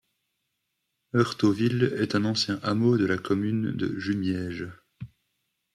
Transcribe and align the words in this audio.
Heurteauville 1.13 1.95
est 1.99 2.15
un 2.15 2.25
ancien 2.25 2.59
hameau 2.63 2.97
de 2.97 3.05
la 3.05 3.19
commune 3.19 3.71
de 3.73 3.99
Jumièges. 3.99 4.67